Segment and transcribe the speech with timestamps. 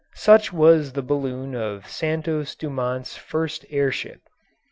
[0.15, 4.21] Such was the balloon of Santos Dumont's first air ship.